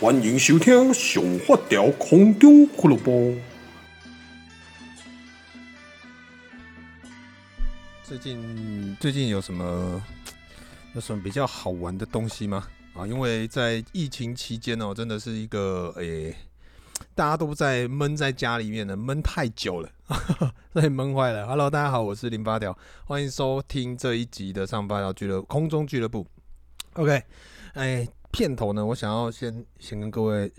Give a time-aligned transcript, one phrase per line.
[0.00, 3.12] 欢迎收听《上发条空中俱乐部》。
[8.02, 10.02] 最近最近有什么
[10.96, 12.66] 有什么比较好玩的东西吗？
[12.92, 16.34] 啊，因为在疫情期间哦，真的是一个诶、
[17.14, 19.88] 大家都在闷在家里面呢，闷太久了，
[20.74, 21.46] 所以闷坏了。
[21.46, 26.26] Hello，大家好，我是零八条，欢迎收听这一集的上发条俱乐空中俱乐部。
[26.94, 27.22] OK，
[27.74, 30.52] 哎、片头呢，我想要先先跟各位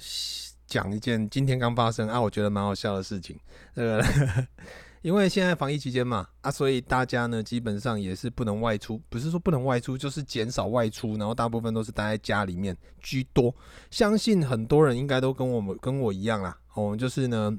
[0.66, 3.38] 讲一件今天刚发生啊，我觉得蛮好笑的事情。
[3.76, 4.06] 这个，
[5.04, 13.54] 因为现在防疫期间嘛，啊，所以大家呢基本上也是不能外出，不是说不能外出，就是减少外出，然后大部分都是待在家里面居多。
[13.92, 17.52] 相信很多人应该都跟我们跟我一样啦，我们就是呢，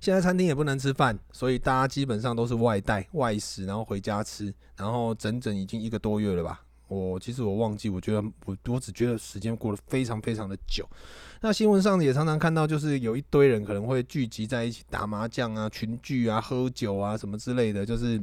[0.00, 6.62] 现在餐厅也不能吃饭，所以大家基本上都是外带外食，然后回家吃，然后整整已经一个多月了吧。
[6.88, 10.88] 我其实我忘记，我觉得我我只觉得时间过得非常非常的久。
[11.40, 18.20] 那新闻上也常常看到，就是有一堆人可能会聚集在一起打麻将啊、群聚啊、喝酒啊什么之类的，就是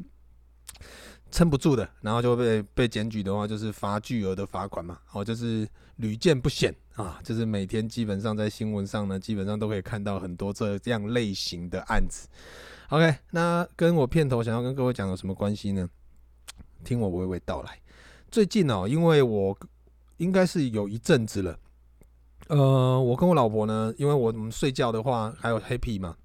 [1.32, 5.00] 撑不住的，然后就被被检举的话，就是罚巨额的罚款嘛。
[5.14, 12.28] 哦，就是屡见不鲜啊，就是每天基本上在新闻上呢，基本上都可以看到很多这这样类型的案子。
[12.90, 15.90] OK，那跟我片头想要跟各位讲有什么关系呢？
[16.84, 17.80] 听我娓娓道来。
[18.36, 19.58] 最近哦，因为我
[20.18, 21.58] 应该是有一阵子了，
[22.50, 26.18] 呃，我跟我老婆呢，因为我们睡觉的话还有 Happy 嘛，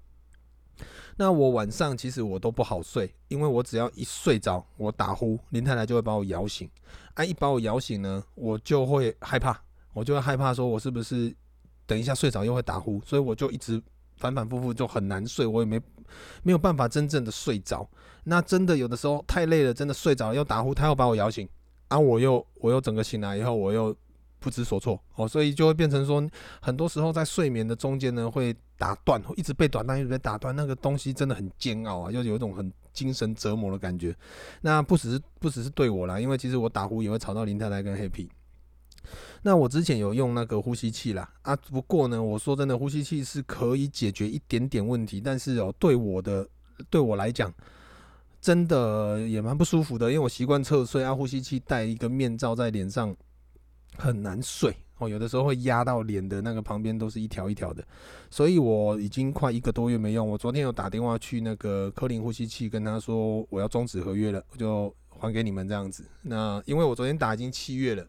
[1.15, 6.69] 那我晚上其实我都不好睡，因为我只要一睡着，我打呼，林太太就会把我摇醒，
[7.13, 9.57] 啊，一把我摇醒呢，我就会害怕，
[9.93, 11.33] 我就会害怕说，我是不是
[11.85, 13.81] 等一下睡着又会打呼，所以我就一直
[14.17, 15.79] 反反复复就很难睡，我也没
[16.43, 17.89] 没有办法真正的睡着，
[18.25, 21.47] 那真的有的时候太累了，真的睡着又打呼，他又把我摇醒。
[21.91, 21.99] 啊！
[21.99, 23.93] 我又我又整个醒来以后，我又
[24.39, 26.25] 不知所措哦，所以就会变成说，
[26.61, 34.15] 很多时候在睡眠的中间呢，会打断，一直被打断，一直被打断，那个东西真的很煎熬啊，就有一种很精神折磨的感觉。
[34.61, 38.29] 那不只是不只是对我啦，因为其实我打呼也会吵到林太太跟黑皮。
[39.41, 46.47] 那我之前有用那个呼吸器啦，啊，不过呢，我说真的，呼吸器是可以解决一点点问题，但是哦，对我的
[46.89, 47.53] 对我来讲。
[48.41, 53.15] 真的也蛮不舒服的，因为我习惯侧睡啊，呼吸器戴一个面罩在脸上
[53.97, 57.85] 很难睡哦，有的时候会压到脸的那个旁边都是一条一条的，
[58.31, 60.27] 所以我已经快一个多月没用。
[60.27, 66.03] 我昨天有打电话去那个科林呼吸器，跟他说我要终止合约了，我就还给你们这样子。
[66.23, 68.07] 那因为我昨天打已经七月了，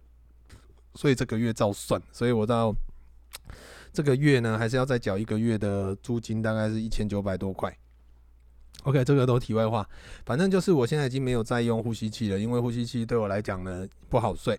[0.94, 2.74] 所以这个月照算，所以我到
[3.92, 7.76] 这个月呢还是要再缴一个月的租金，大概是一千九百多块。
[8.84, 9.86] OK，这个都题外话，
[10.26, 14.58] 反正就是我现在已经没有再用呼吸器了，因为呼吸器对我来讲呢不好睡。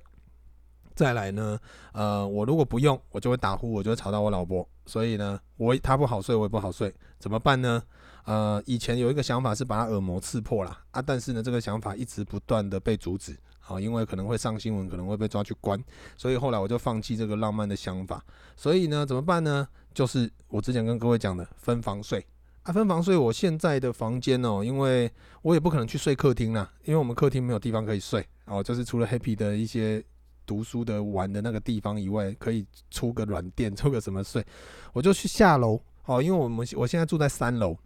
[0.95, 1.59] 再来呢，
[1.91, 7.81] 呃，我如果不用，我就会打呼，我就会吵到我老婆，所以呢，我她不好睡，我也不好睡，怎么办呢？
[8.25, 15.83] 呃，以前有一个想法是把她耳膜刺破啦啊，但是呢，这个想法一直不断的被阻止，好，因为可能会上新闻，可能会被抓去关，
[16.15, 18.23] 所以后来我就放弃这个浪漫的想法。
[18.55, 19.67] 所以呢，怎么办呢？
[19.95, 22.23] 就是我之前跟各位讲的分房睡。
[22.63, 30.01] 啊，分房睡，我现在的房间哦，因为我也不可能去睡客厅啦，因为我们客厅没有地方可以睡哦，就是除了 Happy 的一些
[30.45, 34.45] 读书的玩的那个地方以外，可以出个软垫，出个什么睡，
[34.93, 37.77] 我就去下楼哦，因为我们我现在住在三楼，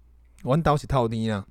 [0.44, 1.44] 我倒是套厅啊，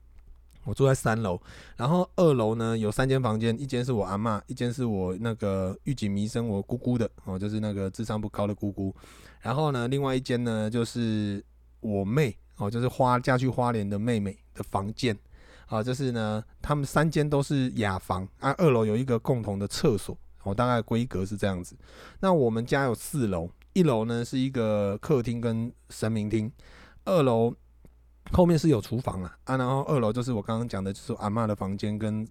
[0.62, 1.40] 我住在三楼，
[1.76, 8.94] 然后二楼呢有三间房间，一间是我阿嬷，一间是我那个玉井弥生我姑姑的哦，就是那个智商不高的姑姑，
[9.40, 11.44] 然后呢，另外一间呢就是
[11.80, 12.32] 我妹。
[12.56, 15.16] 哦，就是花嫁去花莲的妹妹的房间，
[15.66, 18.54] 啊，就是呢，他们三间都是雅房啊。
[18.58, 21.76] 二楼有一个共同的厕所，哦，大概规格是这样子。
[22.20, 26.50] 那我们家有四楼，一楼呢是一个客厅跟神明厅，
[27.04, 27.54] 二楼
[28.32, 32.26] 后面是有厨房啊，啊，然后二楼就是我刚刚讲的，就是阿嬷的房间跟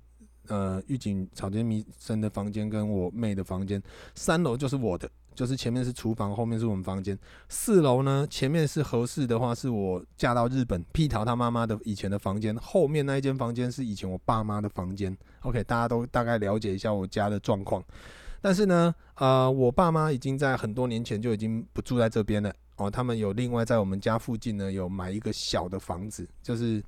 [0.47, 3.81] 呃狱警草间弥生的房间跟我妹的房间，
[4.15, 5.07] 三楼就是我的。
[5.35, 7.17] 就是前面是厨房，后面是我们房间。
[7.49, 12.55] 四楼呢，前面是合适的话，是我嫁到日本屁桃他妈妈的以前的房间。
[12.55, 15.15] 后面那一间房间是以前我爸妈的房间。
[15.41, 17.83] OK，大家都大概了解一下我家的状况。
[18.41, 22.53] 但是呢，呃，我爸妈已经在很多年前就已经不住在这边了。
[22.77, 26.83] 哦，他们有另外在我们家附近呢，有买一个小的房子，就是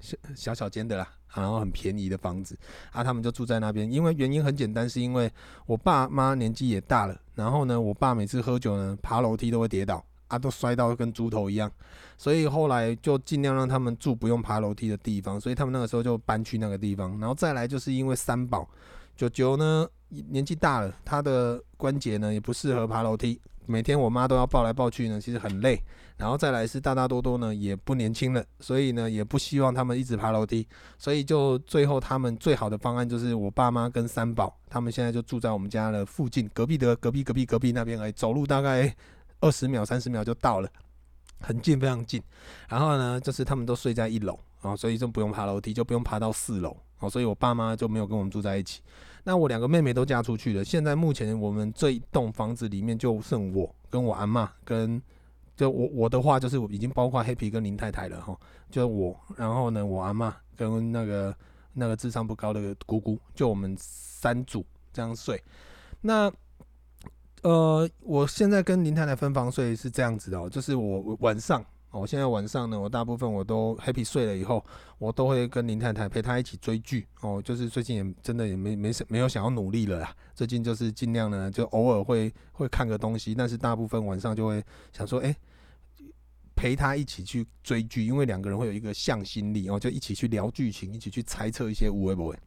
[0.00, 1.08] 小小小间的啦。
[1.34, 2.56] 然后很便宜的房子
[2.92, 3.90] 啊，他们就住在那边。
[3.90, 5.30] 因为原因很简单，是因为
[5.66, 7.20] 我爸妈年纪也大了。
[7.34, 11.70] 然后呢，我爸每次喝酒呢，爬楼梯都会跌倒啊，都摔到跟猪头一样。
[12.16, 15.40] 所以后来就尽量让他们住不用爬楼梯的地方。
[15.40, 17.18] 所以他们那个时候就搬去那个地方。
[17.18, 18.68] 然后再来就是因为三宝，
[19.16, 19.86] 九九呢
[20.28, 23.40] 年纪大了，他的关节呢也不适合爬楼梯。
[23.66, 25.82] 每天我妈都要抱来抱去呢，其实很累。
[26.16, 30.66] 然后再来是大大多多呢也不年轻了，所以呢也不希望他们一直爬楼梯，
[30.96, 38.94] 所以就最后他们最好的方案就是我爸妈跟三宝，他们现在就住在我们家的附近，隔壁的隔壁隔壁隔壁那边而已，走路大概
[39.40, 40.68] 二十秒三十秒就到了，
[41.40, 42.22] 很近非常近。
[42.68, 46.76] 然后呢就是他们都睡在一楼啊，所以就不用爬楼梯，就不用爬到四楼。
[47.00, 48.80] 哦，所以我爸妈就没有跟我们住在一起。
[49.24, 50.64] 那我两个妹妹都嫁出去了。
[50.64, 55.02] 现在目前我们这一栋房子里面就剩我跟我阿嬷，跟
[55.56, 58.38] 就我我的话就是已经包括黑皮跟林太太了哈。
[58.70, 61.36] 就我，然后呢，我阿妈跟那个
[61.72, 65.42] 那个智商不高的姑姑，就我们三组这样睡。
[66.00, 66.32] 那
[67.42, 71.64] 呃，我现在跟林太太分房睡是这样子的哦，就是我晚上。
[72.00, 74.64] 我现在晚上呢，我大部分我都 happy 睡了以后，
[74.98, 77.40] 我都会跟林太太陪她一起追剧哦。
[77.40, 80.14] 就是最近也真的也没没没有想要努力了啦。
[80.34, 84.62] 最近就是尽量呢，就偶尔会会看个东西，但是大部分晚上就会
[84.92, 85.34] 想说，哎，
[86.56, 92.38] 陪她一起去追剧，因为两个人会有一个向心力哦，就一起去聊剧情，一起去猜测一些有的没的，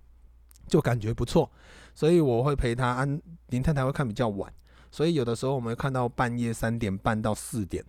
[0.68, 1.50] 就感觉不错。
[1.96, 4.54] 所以我会陪她，安林太太会看比较晚，
[4.92, 7.84] 所以有的时候我们会看到半夜三点半到四点。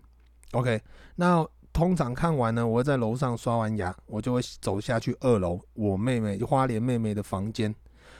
[0.53, 0.81] OK，
[1.15, 7.73] 那通常看完呢，我会在楼上刷完牙，我就会走下去二楼，我妹妹花莲妹妹的房间。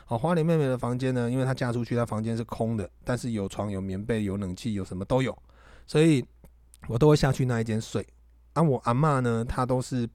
[0.06, 5.36] 好，花莲妹妹的房间呢，因为她嫁出去，她房间是空的，但是有床、有棉被、有冷气、有什么都有，
[5.88, 6.24] 所以
[6.88, 8.06] 我都会下去那一间睡。
[8.54, 10.08] 啊，我阿嬷呢，她都是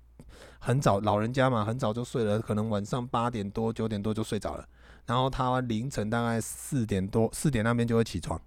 [0.61, 4.65] 很早，老人家嘛，很早就睡了，可能晚上八点多、九点多就睡着了，
[5.07, 8.41] 然后她凌晨大概四点多、四点那边就会起床，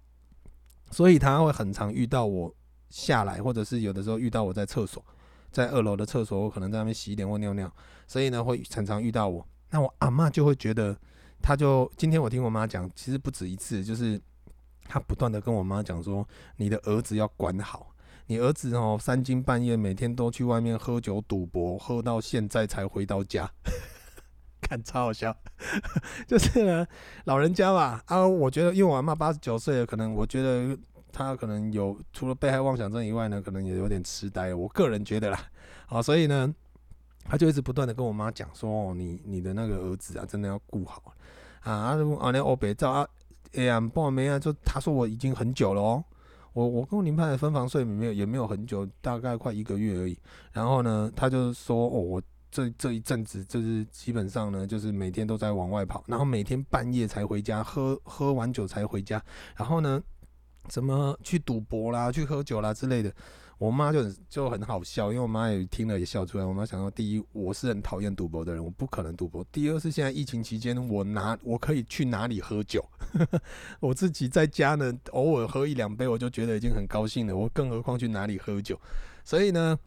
[0.90, 2.54] 所以她会很常遇到我。
[2.90, 5.04] 下来，或者是有的时候遇到我在厕所，
[5.50, 7.70] 在二楼的厕所，我可能在那边洗脸或尿尿，
[8.06, 9.46] 所以呢会常常遇到我。
[9.70, 10.96] 那我阿嬷就会觉得，
[11.42, 14.18] 她就今天我听我妈讲，其实不止一次，就是
[14.84, 16.26] 她不断的跟我妈讲说，
[16.56, 17.94] 你的儿子要管好，
[18.26, 23.50] 你儿子哦三更半夜每天都去外面喝酒赌博，喝到现在才回到家，
[24.62, 25.36] 看超好笑，
[26.26, 26.86] 就是呢
[27.24, 30.78] 老人家嘛啊，我觉得因为我阿嬷八十九岁了，可能我觉得。
[31.12, 34.54] 他可能有除了被害妄想症以外呢，可能也有点痴呆。
[34.54, 35.40] 我个人觉得啦，
[35.86, 36.54] 好，所以呢，
[37.24, 41.10] 他就一直不断的跟我妈讲说：“哦，你你的那个儿子啊，真的要顾好啊！”
[41.64, 43.08] 啊，啊，那欧北照啊，
[43.54, 44.38] 哎呀，报没啊？
[44.38, 46.04] 就他说我已经很久了哦，
[46.52, 50.16] 我我跟我林太太分房睡没有也没有很久，大概快一个月而已。
[50.52, 59.22] 然后呢，他就说：“哦，我这这一阵子就是基本上呢，就是每天都在往外跑，然后每天半夜才回家，喝喝完酒才回家。
[59.56, 60.02] 然后呢。”
[60.68, 63.12] 怎么去赌博啦，去喝酒啦之类的，
[63.58, 66.44] 我妈就很就很好笑，因为我妈也听了也笑出来。
[66.44, 72.84] 我妈想说，第一，我是很讨厌赌博的人，我不可能赌博；第二是现在疫情期间，我哪我可以去哪里喝酒？
[73.80, 77.36] 我自己在家呢，偶尔喝一两杯，我就觉得已经很高兴了。
[77.36, 78.78] 我更何况去哪里喝酒？
[79.24, 79.78] 所以呢，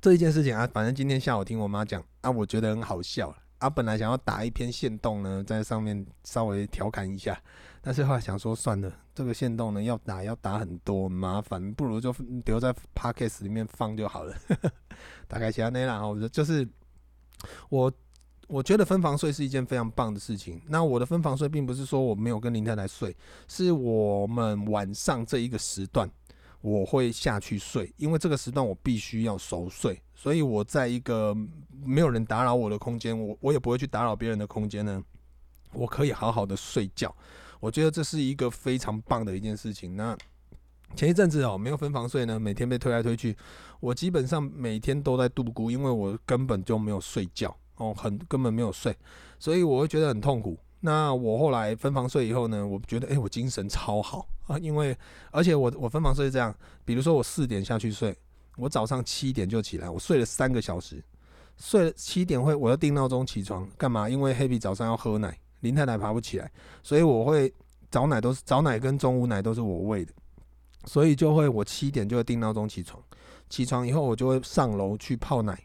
[0.00, 3.34] 这一件事情啊，反正今天下午听我妈讲啊，我觉得很好笑。
[3.58, 7.40] 啊，本来想要打一篇线动呢，在上面稍微调侃一下，
[7.86, 12.12] 但是后来想说算了，这个限动呢要打要打很多麻烦，不如就
[12.44, 14.34] 留在 Podcast 里面放就好了。
[15.28, 16.68] 大概其他那啦，我就是
[17.68, 17.92] 我
[18.48, 20.60] 我觉得分房睡是一件非常棒的事情。
[20.66, 23.16] 那我的分房睡并不是说我没有跟林太太睡，
[23.46, 26.10] 是我们晚上这一个时段。
[26.62, 31.32] 我会下去睡，因为这个时段我必须要熟睡，所以我在一个
[31.84, 35.00] 没有人打扰我的空间，我我也不会去打扰别人的空间呢，
[35.72, 37.14] 我可以好好的睡觉。
[37.60, 39.96] 我觉得这是一个非常棒的一件事情。
[39.96, 40.16] 那
[40.94, 43.36] 前一阵子哦，没有分房睡呢，每天被推来推去，
[43.80, 48.96] 我基本上每天都在度孤，因为我根本就没有睡觉哦，很根本没有睡，
[49.38, 50.56] 所以我会觉得很痛苦。
[50.80, 54.96] 那我后来分房睡以后呢，我觉得诶、我精神超好啊，因为
[55.32, 58.16] 而且我我分房睡是这样，比如说我四点下去睡，
[58.56, 61.02] 我早上七点就起来，我睡了三个小时，
[61.56, 64.08] 睡了七点会我要定闹钟起床干嘛？
[64.08, 66.50] 因为黑皮早上要喝奶，林太太爬不起来，
[66.82, 67.52] 所以我会
[67.90, 70.12] 早奶都是早奶跟中午奶都是我喂的，
[70.84, 73.02] 所以就会我七点就会定闹钟起床，
[73.48, 75.58] 起床以后我就会上楼去泡奶。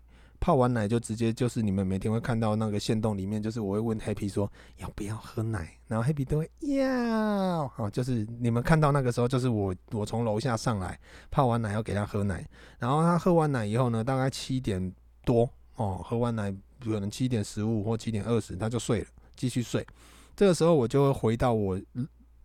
[0.43, 12.43] 泡完奶就直接就是你们每天会看到那个线洞里面，就是我会问 Happy 说要不要喝奶，然后 Happy 都会要，好，就是你们看到那个时候就是我我从楼下上来泡完奶要给他喝奶，
[12.79, 14.91] 然后他喝完奶以后呢，大概七点
[15.23, 16.51] 多哦，喝完奶
[16.83, 19.85] 可能七点十五或七点二十他就睡了，继续睡。
[20.35, 21.79] 这个时候我就会回到我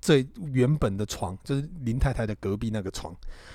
[0.00, 3.14] 最原本的床，就是林太太的隔壁那个床，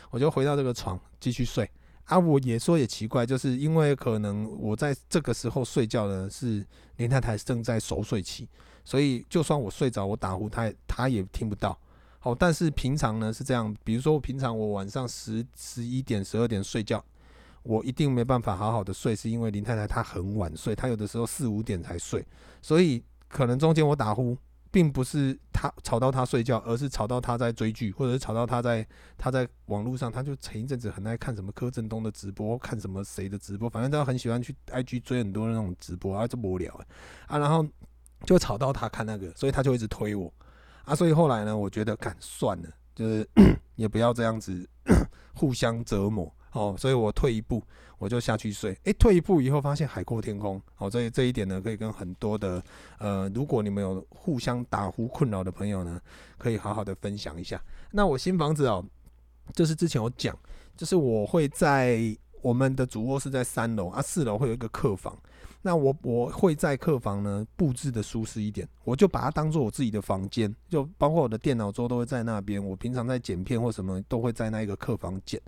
[0.10, 1.70] 我就回到这个床继续睡。
[2.06, 6.66] 啊，我也说也奇怪，就是因为可能我在这个时候睡觉呢，是
[6.98, 8.50] 林太太正在熟睡期，
[8.84, 11.78] 所以就算我睡着，我打呼，她她也听不到。
[12.20, 17.02] 好，但是平常呢是这样，比如说我平常我晚上十十一点、十二点睡觉，
[17.64, 22.26] 我一定没办法好好的睡，是因为林太太她很晚睡，她有的时候四五点才睡，
[22.62, 24.38] 所以可能中间我打呼，
[24.70, 28.86] 并不是他吵到他睡觉，而是吵到他在追剧，或者是吵到他在
[29.18, 36.86] 他在网络上，他就前一阵子很爱看什么柯震东的直播，看什么谁的直播，反正他很喜欢去 IG 追很多那种直播啊，这无聊啊，
[37.28, 37.66] 啊然后
[38.26, 40.32] 就吵到他看那个，所以他就一直推我。
[40.84, 43.28] 啊，所以后来呢，我觉得，干算了，就是
[43.76, 44.68] 也不要这样子
[45.36, 46.76] 互相折磨哦。
[46.78, 47.64] 所以我退一步，
[47.98, 48.78] 我就下去睡。
[48.84, 50.62] 诶、退一步以后发现海阔天空。
[50.78, 52.64] 哦，这这一点呢，可以跟很多的
[52.98, 56.00] 呃，如果你们有互相打呼困扰的朋友呢，
[56.38, 57.62] 可以好好的分享一下。
[57.92, 58.86] 那我新房子哦，
[59.54, 60.38] 就是之前有讲，
[60.76, 65.18] 就是我会在我们的主卧是在三楼啊，四楼会有一个客房。
[65.62, 72.64] 那我我会在客房呢布置的舒适一点，我就把它当做我自己的房间，就包括我的电脑桌都会在那边。
[72.64, 75.40] 我平常在剪片或什么都会在那一个客房剪。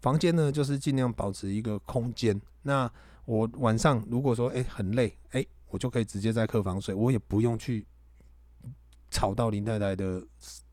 [0.00, 2.40] 房间呢就是尽量保持一个空间。
[2.62, 2.90] 那
[3.24, 7.86] 我晚上如果说诶很累诶，我就可以直接在客房睡，我也不用去
[9.10, 10.22] 吵到林太太的。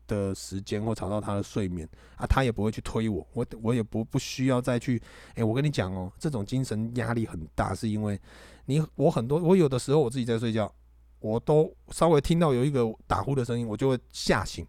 [0.08, 5.00] 的时间或吵到他的睡眠啊，他也不会去推我，我我也不不需要再去。
[5.30, 8.20] 哎、欸，我跟你讲哦，这种精神压力很大，是因为
[8.66, 10.72] 你我很多我有的时候我自己在睡觉，
[11.20, 14.66] 我都稍微听到有一个打呼的声音，我就会吓醒，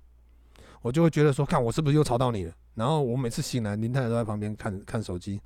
[0.82, 2.54] 我就会觉得说，看我是不是又吵到你了？
[2.76, 5.40] 然后我每次醒来，林太太都在旁边看看手机。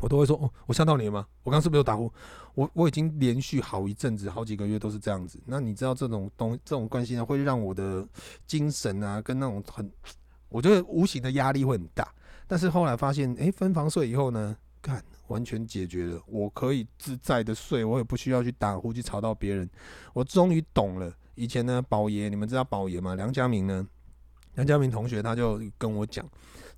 [0.00, 1.26] 我都会说哦，我吓到你了吗？
[1.42, 2.12] 我刚是不是有打呼？
[2.54, 5.40] 我我已经连续好一阵子，好几个月都是这样子。
[5.44, 8.06] 那你知道这种东这种关系呢，会让我的
[8.46, 9.90] 精神啊，跟那种很，
[10.50, 12.06] 我觉得无形的压力会很大。
[12.46, 19.68] 但是后来发现，诶，分房睡以后呢，干完全解决了，我可以自在的睡，我也不需要去打呼去吵到别人。
[20.12, 23.14] 我终于懂了，以前呢，宝爷，你们知道宝爷吗？
[23.14, 23.86] 梁家明呢？
[24.54, 26.28] 梁家明同学他就跟我讲，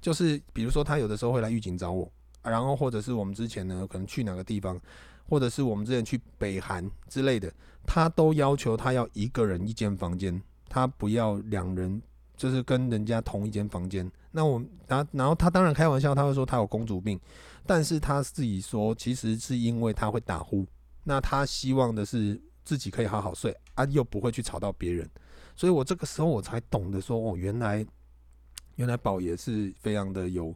[0.01, 2.11] 就是比如说他有的时候会来狱警找我。
[2.43, 4.81] 然后或者是我们之前呢，可能去哪个地方，
[5.29, 7.53] 或者是我们之前去北韩之类的，
[7.87, 12.01] 他都要求他要一个人一间房间，他不要两人，
[12.41, 14.11] 就是跟人家同一间房间。
[14.31, 17.21] 那我然然后他当然开玩笑，他会说他有公主病，
[17.67, 20.67] 但是他自己说其实是因为他会打呼，
[21.05, 25.07] 那他希望的是自己可以好好睡啊，又不会去吵到别人。
[25.55, 27.87] 所以我这个时候我才懂得说，哦，原来
[28.77, 30.55] 原来宝爷是非常的有。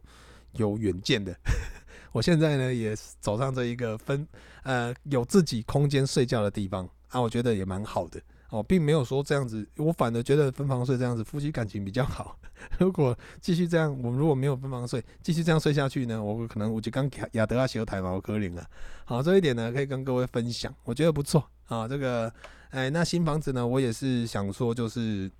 [0.57, 1.37] 有远见的，
[2.13, 4.25] 我现在呢也走上这一个分
[4.63, 12.37] 呃有自己空间睡觉的地方啊，我觉得也蛮好的哦，并没有说这样子，我反而觉得分房睡这样子夫妻感情比较好。
[12.79, 18.65] 如果继续这样，我们如果没有分房睡，继续这样睡下去呢，我可能我就刚亚德亚修台毛可怜了。
[19.05, 21.87] 好，这一点呢可以跟各位分享，我觉得不错啊。
[21.87, 22.31] 这个
[22.69, 25.31] 哎，那新房子呢，我也是想说就是。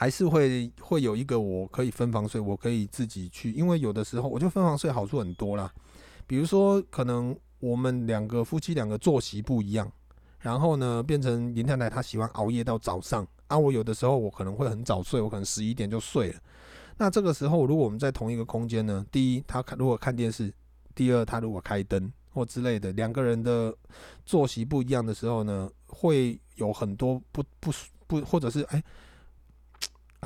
[0.00, 5.68] 还是会会有一个我可以分房睡，我可以自己去，因为有的时候我觉得分房睡好处很多啦。
[6.24, 9.90] 比如说，可能我们两个夫妻两个作息不一样，
[10.40, 16.40] 然后呢，变成林太太她喜欢熬夜到早上，啊，我有的时候我可能会很早睡，我可能十一点就睡了。
[16.96, 20.52] 那这个时候，如果我们在同一个空间呢，第一，他看如果看电视，
[20.94, 23.74] 第二，他如果开灯或之类的，两个人的
[24.24, 27.72] 作息不一样的时候呢，会有很多不不
[28.06, 28.82] 不，或者是哎。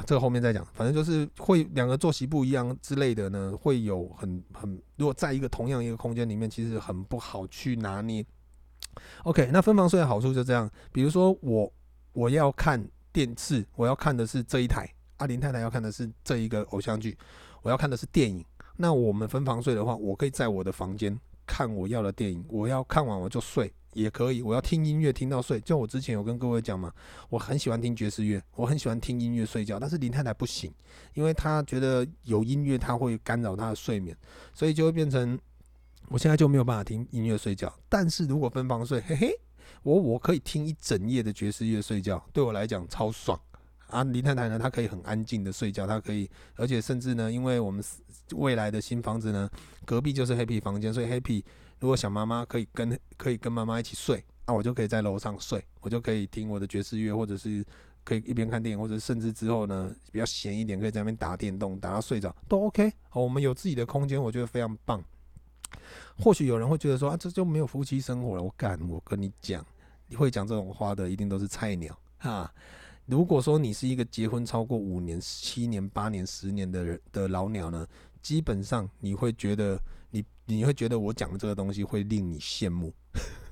[0.06, 8.24] 这个后面再讲，反正就是会两个作息不一样之类的呢，会有很很，如果在一个同样一个空间里面，其实很不好去拿捏。
[9.24, 11.72] OK，那分房睡的好处就这样，比如说我
[12.12, 12.82] 我要看
[13.12, 17.16] 电视，我要看的是这一台，阿林太太要看的是这一个偶像剧，
[17.62, 18.44] 我要看的是电影。
[18.76, 23.72] 那我们分房睡的话，我可以在我的房间看我要的电影，我要看完我就睡。
[23.94, 25.60] 也可以，我要听音乐听到睡。
[25.60, 26.90] 就我之前有跟各位讲嘛，
[27.28, 29.78] 我很喜欢听爵士乐，我很喜欢听音乐睡觉。
[29.78, 30.72] 但是林太太不行，
[31.12, 34.16] 因为她觉得有音乐她会干扰她的睡眠，
[34.54, 35.38] 所以就会变成
[36.12, 37.72] 我现在就没有办法听音乐睡觉。
[37.88, 39.34] 但是如果分房睡，嘿嘿，
[39.82, 43.40] 我我可以听一整夜的爵士乐睡觉，对我来讲超爽
[43.86, 44.04] 啊！
[44.04, 47.82] 林太太呢，她可以很安静的睡觉，她可以，而且甚至呢，因为我们
[48.34, 49.48] 未来的新房子呢，
[49.86, 51.42] 隔壁就是 Happy 房间，所以 Happy。
[51.80, 57.64] 如果想妈妈可以跟可以跟妈妈一起睡，那我就可以在楼上睡，我就可以听我的爵士乐，或者是
[58.04, 62.92] 可以一边看电影，或者甚至之后呢比较闲一点，可以在那边打电动，打到睡着都 OK。
[63.08, 65.02] 好，我们有自己的空间，我觉得非常棒。
[66.18, 68.42] 或许有人会觉得说啊，这就没有夫妻生活了。
[68.42, 69.64] 我敢，我跟你讲，
[70.08, 72.52] 你会讲这种话的一定都是菜鸟哈。
[73.06, 77.86] 如果说你是一个结婚超过五年、七年、八年、十年的人的老鸟呢，
[78.22, 79.80] 基本上你会觉得。
[80.14, 82.92] 你你会觉得我讲的这个东西会令你羡慕，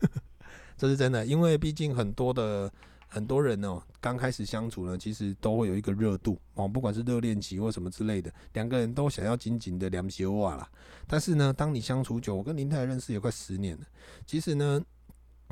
[0.77, 2.71] 这是真的，因为毕竟很多的
[3.13, 10.71] 很多人哦，刚开始相处呢，其实都会有一个热度哦，不管是热恋期或什么之类的，两个人都想要紧紧的两小哇啦。
[11.09, 13.87] 但是呢，当你相处久，我跟林太认识也快十年了，
[14.25, 14.81] 其实呢，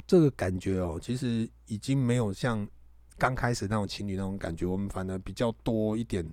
[0.07, 2.67] 这个感觉哦，其实已经没有像
[3.19, 6.25] 刚开始那种情侣那种感觉，我们反而比较多一点，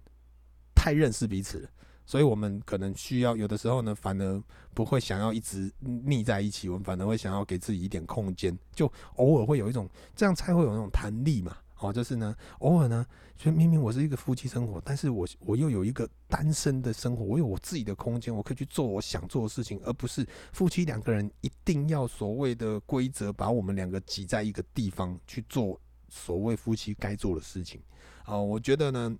[0.75, 1.69] 太认识彼此了。
[2.05, 4.43] 所以，我们可能需要有的时候呢，反而
[4.73, 11.57] 不会想要一直腻在一起，我们反而会想要给自己一点空间，就偶尔会有一种这样才会有那种弹力嘛。
[11.79, 27.81] 哦，就是呢，偶尔呢，就明明我是一个夫妻生活，但是我我又有一个单身的生活，我有我自己的空间，我可以去做我想做的事情，而不是夫妻两个人一定要所谓的规则把我们两个挤在一个地方去做所谓夫妻该做的事情。
[28.25, 29.17] 哦，我觉得呢。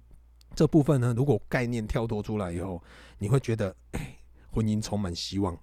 [0.54, 2.82] 这部分呢，如果概念跳脱出来以后，
[3.18, 4.18] 你会觉得，哎，
[4.52, 5.58] 婚姻充满希望，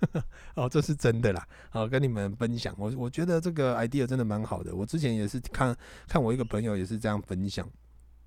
[0.54, 1.46] 哦，这是真的啦。
[1.70, 4.74] 好，跟你们分享，我我觉得这个 idea 真的蛮好的。
[4.74, 5.76] 我之前也是看
[6.06, 7.68] 看我一个朋友也是这样分享，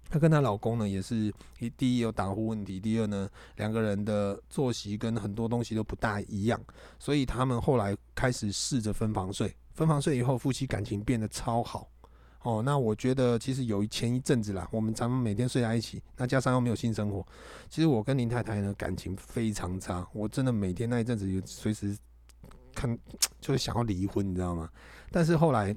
[0.10, 1.34] 她跟她老公呢也是，
[1.76, 6.60] 第一有打呼问题，第二呢两个人的作息跟很多东西都不大一样，
[7.00, 11.90] 所以他们后来开始试着分房睡，分房睡以后，夫妻感情变得超好。
[12.44, 17.24] 哦，那我觉得其实有前一阵子啦，我们咱们每天睡在一起，那加上又没有性生活，
[17.70, 21.96] 其实我跟林太太呢感情非常差，我真的每天那一阵子有随时
[22.74, 22.98] 看
[23.40, 24.68] 就是想要离婚，你知道吗？
[25.12, 25.76] 但是后来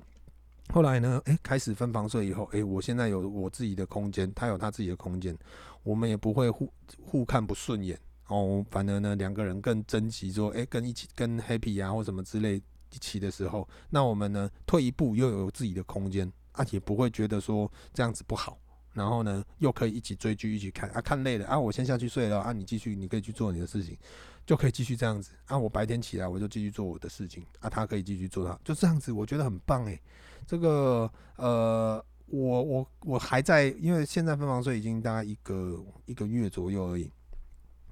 [0.72, 5.36] 后来呢，诶、开始分房睡以后，诶、我现在有我自己的空间，他有他自己的空间，
[5.82, 6.72] 我们也不会互
[7.04, 16.32] 互看不顺眼哦，反而呢两个人更珍惜说，诶、跟一起跟 happy 啊或什么之类一起的时候，那我们呢退一步又有自己的空间。
[16.54, 18.58] 啊，也不会觉得说这样子不好，
[18.92, 23.96] 然后呢，又可以一起追剧，一起看啊，看累了啊，我先下去睡了啊，你继续，你可以去做你的事情，
[24.46, 30.00] 就可以继续这样子啊，我白天起来我就继续做我的事情啊，他可以继续做他，就这样子，我觉得很棒诶。
[30.46, 37.10] 这个呃，我我我还在，因为现在分房睡已经大概一个一个月左右而已，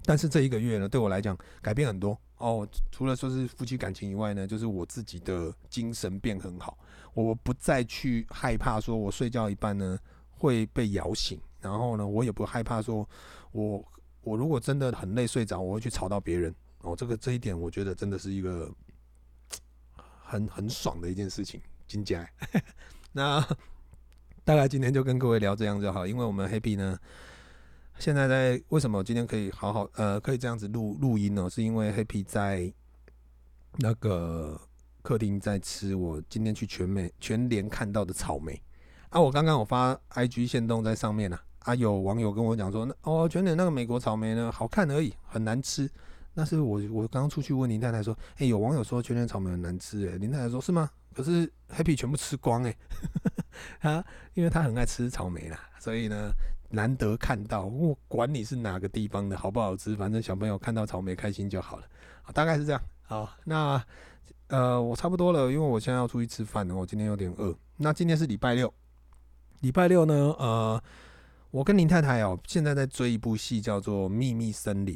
[0.05, 6.77] 但是这一个月呢，对我来讲改变很多哦，除了说是夫妻感情以外呢，就是我自己的精神变很好。
[7.15, 9.97] 我不再去害怕说，我睡觉一半呢
[10.29, 13.09] 会被摇醒，然后呢，我也不害怕说，
[13.53, 13.85] 我
[14.23, 16.97] 我如果真的很累睡着，我会去吵到别人哦。
[16.97, 18.69] 这个这一点，我觉得真的是一个
[20.25, 21.61] 很很爽的一件事情。
[21.87, 22.27] 金姐，
[23.13, 23.41] 那
[24.43, 26.99] 大概今天就跟各位聊这样就好，因为我们 Happy 呢，
[27.99, 31.49] 现在在为什么今天可以好好呃可以这样子录录音呢？
[31.51, 32.73] 是因为 Happy 在
[33.79, 34.61] 那个。
[35.05, 38.63] 客厅在吃我今天去全美全联看到的草莓
[39.09, 39.21] 啊！
[39.21, 45.91] 我刚刚我发 IG 限动在上面呢啊，啊，有网友跟我讲说，那哦全联那个美国草莓呢好看而已，很难吃。
[46.35, 50.89] 那是我我刚刚出去问林太太说，哎、有网友说全联草莓很难吃哎、林太太说是吗？
[51.13, 52.77] 可是 Happy 全部吃光哎、
[53.83, 56.31] 欸， 啊，因为他很爱吃草莓啦，所以呢
[56.73, 61.85] 难得看到，我管你是哪个地方的好不好吃，反正小朋友看到草莓开心就好了，
[62.35, 62.83] 大概是这样。
[63.03, 63.81] 好，那。
[64.49, 66.77] 呃，我差不多了，因为我现在要出去吃饭了。
[66.77, 67.57] 我今天有点饿。
[67.79, 68.71] 那今天是礼拜六，
[69.61, 70.83] 礼拜六呢，呃，
[71.51, 74.95] 我跟林太太哦，现在在追一部戏，叫做《秘密森林》，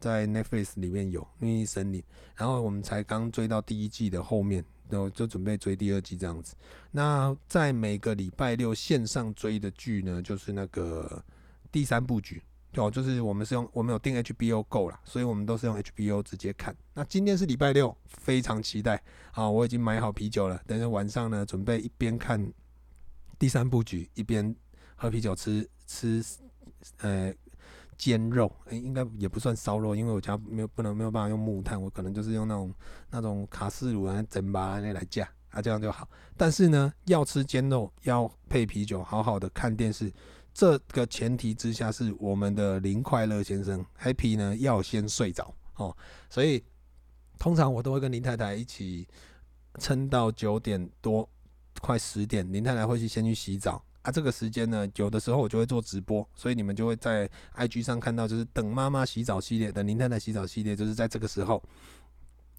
[0.00, 2.00] 在 Netflix 里面有《秘密森林》，
[2.34, 6.54] 然后我们才刚追到第一季的后面，然后就准备追第二季这样子。
[6.90, 11.24] 那在每个礼拜六线上追的剧呢，就是那个
[11.70, 12.42] 第三部剧。
[12.74, 16.76] 哦，就是我们是用我们有订 HBO Go 啦，所以我们都是用 HBO 直接看。
[16.92, 19.02] 那今天是礼拜六，非常期待。
[19.32, 22.52] 好，我已经买好啤酒了，等下晚上呢，准备一边看
[23.38, 24.54] 第三部剧，一边
[24.94, 26.22] 喝啤酒吃吃
[26.98, 27.32] 呃
[27.96, 32.74] 煎肉，欸，应该也不算烧肉，因为我家没有不能没有办法用木炭，我可能就是用那种
[33.10, 36.08] 那种卡式炉啊蒸吧那来架啊，这样就好。
[36.36, 40.12] 但是呢，要吃煎肉要配啤酒，好好的看电视。
[40.52, 45.94] 这个前提之下，是我们的林快乐先生 Happy 呢要先睡着哦，
[46.30, 46.64] 所以
[47.38, 49.06] 通常我都会跟林太太一起
[49.78, 51.28] 撑到九点多，
[51.82, 54.16] 快十点，林太太会去先去洗澡他。
[54.16, 61.62] 这个时间呢，有的时候我就会做直播，所以你们就会在 IG 上看到，就是等妈妈洗澡系列，等林太太洗澡系列，就是在这个时候，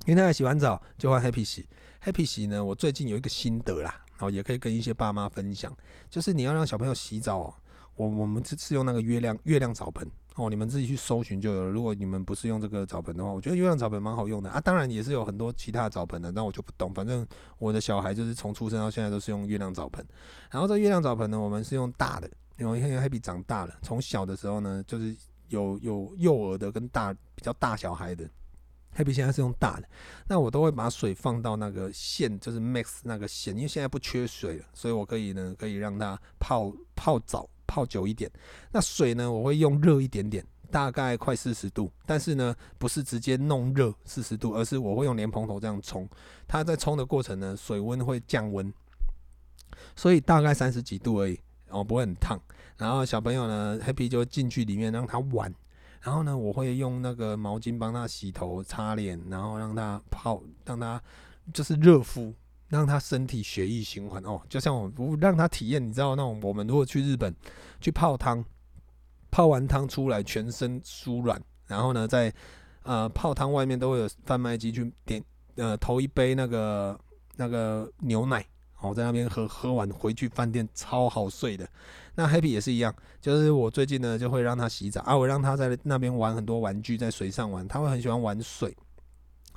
[0.06, 1.68] 林太太洗完澡就换 Happy 洗
[2.04, 5.76] ，Happy 洗呢，我最近有一个心得啦，哦，也可以跟一些爸妈分享，
[6.12, 7.54] 就是你要让小朋友洗澡哦。
[7.98, 11.70] 我我们这次用那个月亮月亮澡盆哦，你们自己去搜寻就有了。
[11.70, 14.62] 如果你们不是用这个澡盆的话，我觉得月亮澡盆蛮好用的啊。
[14.62, 16.94] 当然也是有很多其他的澡盆的，但我就不懂。
[16.94, 17.26] 反正
[17.58, 20.06] 我的小孩就是从出生到现在都是用月亮澡盆。
[20.52, 22.30] 然后这月亮澡盆呢，我们是用大的，
[22.60, 25.16] 因为因为 Happy 长大了，从小的时候呢，就是
[25.50, 28.30] 有有幼儿的跟大比较大小孩的。
[28.96, 29.88] Happy 现在是用大的，
[30.28, 38.32] 那我都会把水放到那个线，就是 Max 那个线，因为现在不缺水了，所以我可以呢，可以让它泡泡澡泡久一点。
[38.72, 40.44] 那水呢，我会用热一点点。
[40.70, 46.06] 大概快四十度，但是呢，不是直接弄热四十度，而是我会用莲蓬头这样冲。
[46.46, 48.74] 它在冲的过程呢，水温会降温，
[49.96, 52.38] 所以大概三十几度而已，哦，不会很烫。
[52.76, 55.54] 然后小朋友呢，Happy 就进去里面让他玩。
[56.02, 61.02] 然后呢，我会用那个毛巾帮他洗头、擦脸，然后让他泡，让他
[61.54, 62.34] 就是热敷，
[62.68, 64.22] 让他身体血液循环。
[64.24, 67.36] 哦，就像我不让他体验，你知道那种我们如果去日本
[67.80, 68.44] 去泡汤。
[69.30, 72.34] 泡完汤出来，全身酥软，然后呢，在
[72.84, 75.22] 呃泡汤外面都会有贩卖机去点
[75.56, 76.98] 呃投一杯那个
[77.36, 78.44] 那个牛奶，
[78.80, 81.68] 哦，在那边喝，喝完回去饭店超好睡的。
[82.16, 88.76] 那 Happy 也是一样，就是我最近呢就会让他洗澡啊，我让他在那边玩很多玩具，在水上玩，他会很喜欢玩水。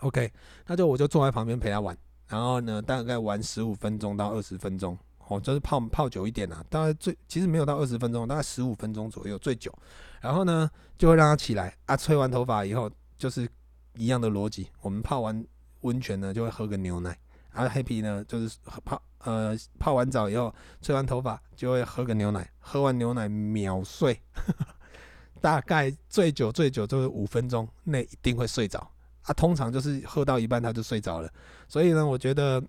[0.00, 0.30] OK，
[0.66, 1.96] 那就我就坐在旁边陪他玩，
[2.30, 4.96] 然后呢大概玩十五分钟到二十分钟。
[5.28, 9.72] 哦，就是泡泡久一点啊，大概最其实没有到二十分钟，大概十五分钟左右最久。
[10.20, 13.48] 然后呢，就会让他起来啊，吹完头发以后就是
[13.94, 14.68] 一样的逻辑。
[14.80, 15.46] 我们泡完
[15.82, 17.16] 温泉呢，就会喝个牛奶。
[17.52, 24.20] 啊，Happy 呢，就是泡呃泡完澡以后，吹完头发就会喝个牛奶，喝完牛奶秒睡，
[25.40, 28.90] 大概最久最久就是五分钟内一定会睡着。
[29.22, 31.30] 啊，通常就是喝到一半他就睡着了。
[31.68, 32.62] 所以呢，我觉得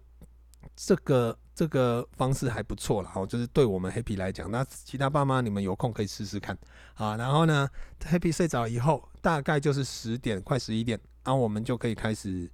[0.75, 1.37] 这个。
[1.53, 6.57] 这个方式还不错了，哈，就是对我们 Happy 来讲，那其他爸妈你们有空可以试试看，
[6.95, 12.49] 啊，然后呢，Happy 睡着以后，大概就是十点快十一点，然后我们就可以开始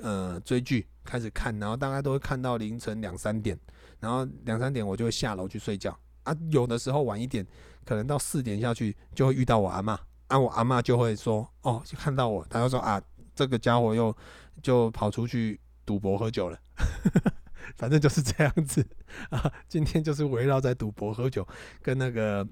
[0.00, 3.58] 呃追剧，开始看，然后大概都会看到凌晨两三点，
[3.98, 7.44] 然后两三点我就会下楼去睡觉，啊，有的时候晚一点，
[7.84, 13.02] 可能到四点下去就会遇到我阿嬷，啊，我阿嬷就会说，哦，就看到我，他就说啊，
[13.36, 14.16] 这个家伙又
[14.62, 16.58] 就跑出去赌博喝酒了。
[17.76, 18.86] 反正就是这样子
[19.28, 21.46] 啊，今天就是围绕在赌博、喝酒
[21.82, 22.46] 跟那个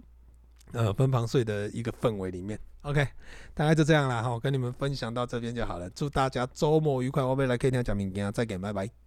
[0.73, 2.59] 呃分房睡的一个氛围里面。
[2.83, 3.07] OK，
[3.55, 5.89] 大概就这样啦，哈，我跟你们分享到这边就好了。
[5.91, 9.04] 祝大家周末愉快，我们来 K 天讲明天，再见，拜拜。